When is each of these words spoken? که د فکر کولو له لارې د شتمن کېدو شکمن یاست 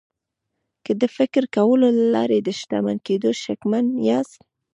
که 0.85 0.91
د 1.01 1.03
فکر 1.17 1.43
کولو 1.55 1.87
له 1.97 2.03
لارې 2.15 2.39
د 2.43 2.49
شتمن 2.59 2.97
کېدو 3.07 3.29
شکمن 3.43 3.85
یاست 4.09 4.41